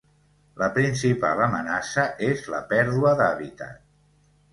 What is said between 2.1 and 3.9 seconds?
és la pèrdua d'hàbitat.